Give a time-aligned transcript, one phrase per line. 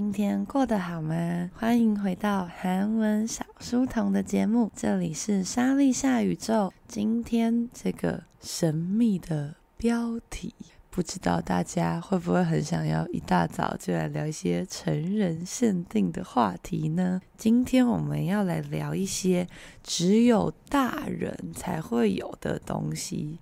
[0.00, 1.50] 今天过得好吗？
[1.54, 6.72] 欢迎回到韩文小书童的节目，这里是莎莉夏宇宙。
[6.88, 10.54] 今天这个神秘的标题，
[10.88, 17.20] 不知道大家会不会很想要一大早就来聊一些成人限定的话题呢？
[17.36, 19.46] 今天我们要来聊一些
[19.82, 23.38] 只有大人才会有的东西，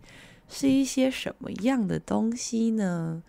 [0.49, 3.23] 是一些什么样的东西呢？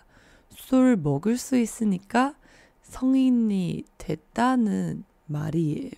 [0.50, 2.36] 술 먹을 수 있으니까
[2.84, 5.92] 성인이 됐다는 말이에요.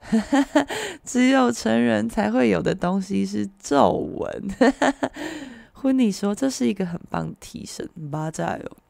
[1.03, 4.29] 只有成人才会有的东西是皱纹。
[5.73, 8.65] 훈이说这是一个很棒的提升，맞아요.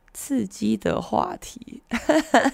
[0.13, 1.81] 刺激的话题，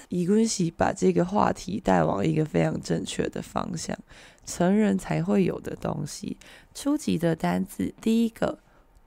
[0.08, 3.98] 李冠希把这个话题带往一个非常正确的方向。
[4.46, 6.38] 成人才会有的东西，
[6.74, 7.92] 初级的单字。
[8.00, 8.60] 第一个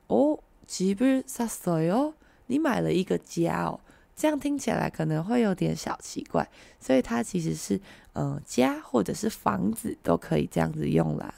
[0.07, 2.15] 哦，집을샀어요？
[2.47, 3.81] 你买了一个家哦，
[4.15, 6.49] 这样听起来可能会有点小奇怪，
[6.81, 7.79] 所以它其实是，
[8.15, 11.35] 呃，家或者是房子都可以这样子用啦。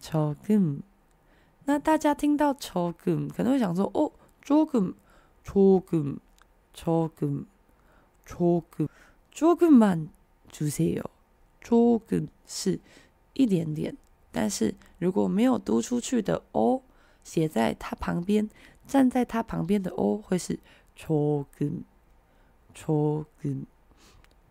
[0.00, 0.80] 저 금。
[1.64, 4.12] 那大家听到저 금， 可能会想说，哦，
[4.42, 4.94] 조금。
[5.44, 6.20] 조금,
[6.72, 7.48] 조금,
[8.24, 8.86] 조금,
[9.32, 10.08] 조금만
[10.48, 11.02] 주세요.
[11.60, 12.78] 조금 是
[13.32, 13.96] 一点点，
[14.30, 16.80] 但是如果没有读出去的哦，
[17.24, 18.48] 写在它旁边，
[18.86, 20.60] 站在它旁边的哦，会是
[20.94, 21.82] 조금,
[22.72, 23.66] 조금,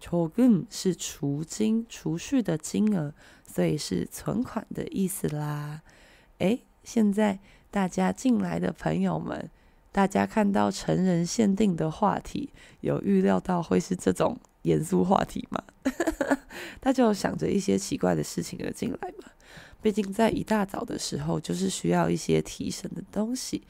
[0.01, 3.13] 조금是储金、储蓄的金额，
[3.47, 5.83] 所以是存款的意思啦。
[6.39, 7.39] 诶，现在
[7.71, 9.51] 大家进来的朋友们。
[9.93, 12.51] 大家看到成人限定的话题，
[12.83, 15.65] 有预料到会是这种严肃话题吗？
[16.83, 19.31] 他就想着一些奇怪的事情而进来嘛。
[19.81, 23.63] 毕竟在一大早的时候，就是需要一些提神的东西。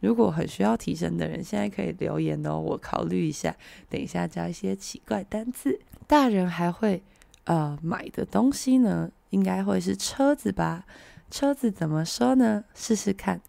[0.00, 3.54] 如果很需要提神的人，现在可以留言哦，我考虑一下。
[3.88, 5.80] 等一下加一些奇怪单字。
[6.06, 7.02] 大人还会
[7.44, 10.84] 呃买的东西呢，应该会是车子吧？
[11.30, 12.64] 车子怎么说呢？
[12.74, 13.40] 试试看，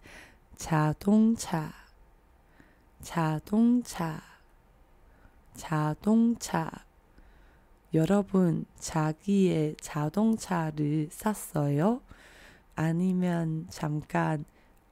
[0.57, 1.71] 자동차。
[3.03, 4.19] 자동차,
[5.53, 6.85] 자동차.
[7.93, 12.01] 여러분, 자기의 자동차를 샀어요?
[12.73, 14.43] 아니면 잠깐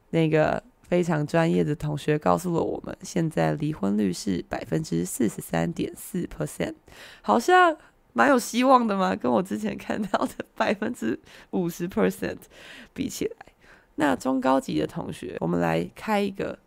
[0.10, 6.76] 那个非常专业的同学告诉了我们，现在离婚率是百分之四十三点四 percent，
[7.22, 7.78] 好像。
[8.16, 11.18] 蛮有希望的嘛，跟我之前看到的 百分之
[11.52, 12.38] 五十 percent
[12.94, 13.36] 比起来，
[13.96, 16.60] 那中高级的同学，我们来开一个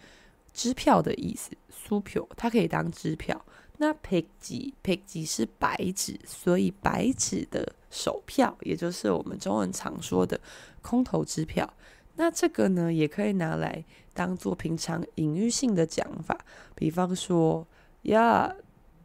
[0.54, 1.52] 支票的意思。
[1.72, 3.44] 수표它可以当支票。
[3.78, 10.40] 那백지백지是白纸，所以白纸的手票，也就是我们中文常说的
[10.82, 11.72] 空头支票。
[12.16, 13.84] 那这个呢，也可以拿来
[14.14, 16.38] 当做平常隐喻性的讲法，
[16.76, 17.66] 比方说
[18.04, 18.54] 呀。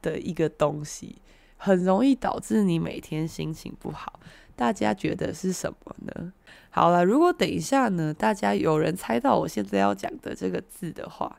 [0.00, 1.20] 的一个东西，
[1.56, 4.18] 很容易导致你每天心情不好。
[4.56, 6.32] 大家觉得是什么呢？
[6.70, 11.38] 好了，如果等一下呢，大家有人猜到我现在要讲的这个字的话。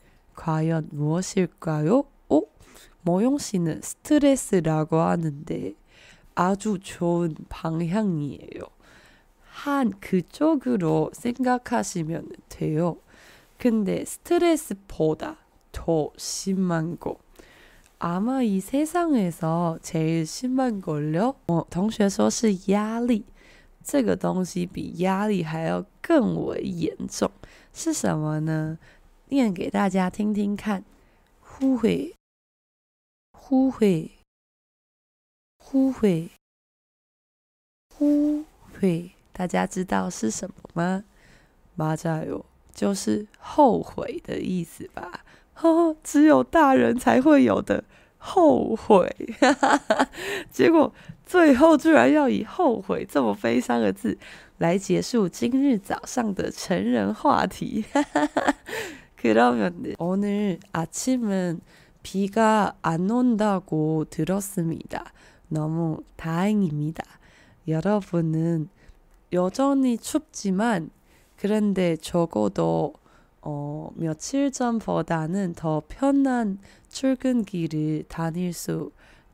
[0.34, 2.04] 과연 무엇일까요?
[2.28, 2.42] 어?
[3.02, 5.74] 모용 씨는 스트레스라고 하는데
[6.34, 8.62] 아주 좋은 방향이에요.
[9.42, 12.98] 한 그쪽으로 생각하시면 돼요.
[13.58, 15.38] 근데 스트레스보다
[15.72, 17.16] 더 심한 거
[17.98, 21.36] 아마 이 세상에서 제일 심한 걸요?
[21.46, 23.24] 어,同学说是压力，
[23.82, 27.30] 这个东西比压力还要更为严重，
[27.72, 28.76] 是什么呢？
[29.31, 30.83] 念给大家听听看。
[31.39, 32.13] 呼会，
[33.31, 34.11] 呼会，
[35.57, 36.29] 呼会，
[37.95, 41.05] 呼会，大家知道是什么吗？
[41.75, 45.23] 妈加哦，就是后悔的意思吧？
[45.53, 47.85] 呵呵，只有大人才会有的
[48.17, 49.15] 后悔。
[50.51, 50.93] 结果
[51.25, 54.17] 最后居然要以后悔这么悲伤的字
[54.57, 57.85] 来结束今日早上的成人话题。
[57.93, 58.55] 哈哈哈。
[59.21, 61.61] 그러면 오늘 아침은
[62.01, 65.13] 비가 안 온다고 들었습니다
[65.47, 67.03] 너무 다행입니다
[67.67, 68.69] 여러분은
[69.33, 70.89] 여전히 춥지만
[71.37, 72.93] 그런데 적어도
[73.41, 78.91] 어 며칠 전보다는 더 편한 출근길을 다닐 수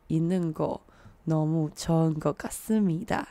[0.07, 0.79] 있는 거
[1.25, 3.27] 너무 좋은 것 같습니다.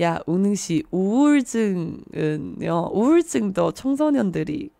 [0.00, 4.70] 야, 우능 씨, 우울증은요, 우울증도 청소년들이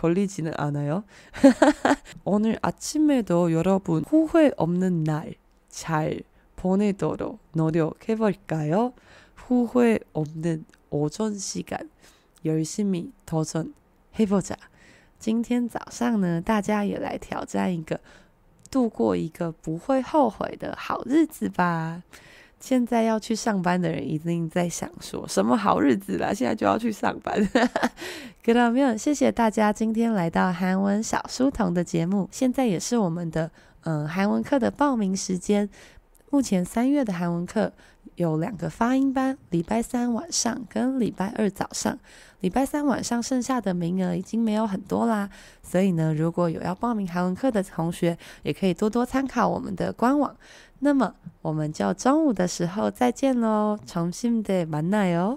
[0.00, 1.04] 걸리지는 않아요.
[2.24, 5.34] 오늘 아침에도 여러분 후회 없는 날
[5.68, 6.20] 잘
[6.56, 8.94] 보내도록 노력해 볼까요?
[9.34, 11.90] 후회 없는 오전 시간
[12.44, 14.56] 열심히 도전해 보자.
[15.18, 18.00] 今天早上呢，大家也来挑战一个
[18.70, 22.02] 度过一个不会后悔的好日子吧。
[22.61, 26.31] 现在要去上班的人一定在想说什么好日子啦？
[26.33, 27.35] 现在就要去上班。
[28.43, 32.29] 各位朋友，谢谢大家今天来到韩文小书童的节目。
[32.31, 33.51] 现在也是我们的
[33.83, 35.67] 嗯韩文课的报名时间。
[36.29, 37.73] 目前三月的韩文课
[38.14, 41.98] 有两个发音班，礼拜三晚上跟礼拜二早上。
[42.40, 45.28] 礼拜三晚上剩下的名额已经没有很多啦，
[45.62, 50.34] 所以呢，如果有要报名韩文课的同学，也可以多多参考我们的官网。
[50.80, 55.36] 那么我们就中午的时候再见喽，重新的만나요。